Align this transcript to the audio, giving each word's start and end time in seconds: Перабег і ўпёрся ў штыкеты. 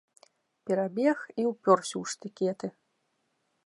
Перабег 0.69 1.19
і 1.43 1.47
ўпёрся 1.51 1.95
ў 2.01 2.03
штыкеты. 2.15 2.67